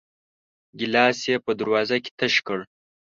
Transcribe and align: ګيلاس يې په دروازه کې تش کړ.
ګيلاس 0.79 1.19
يې 1.29 1.35
په 1.45 1.51
دروازه 1.59 1.97
کې 2.03 2.11
تش 2.19 2.35
کړ. 2.47 2.59